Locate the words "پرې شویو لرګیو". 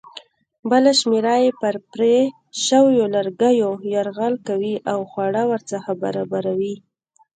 1.91-3.71